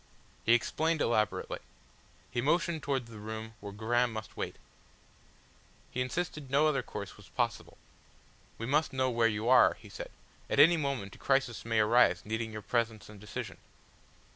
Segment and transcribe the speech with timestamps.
[0.43, 1.59] He explained elaborately.
[2.31, 4.55] He motioned towards the room where Graham must wait,
[5.91, 7.77] he insisted no other course was possible.
[8.57, 10.09] "We must know where you are," he said.
[10.49, 13.57] "At any moment a crisis may arise needing your presence and decision."